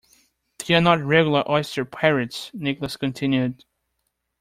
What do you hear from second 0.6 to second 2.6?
are not regular oyster pirates,